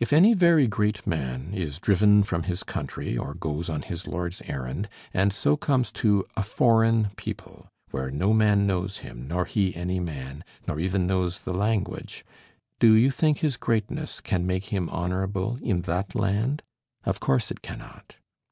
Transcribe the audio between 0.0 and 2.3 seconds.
If any very great man is driven